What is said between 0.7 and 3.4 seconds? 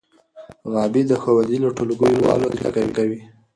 غابي د ښوونځي له ټولګیوالو زده کړې کوي.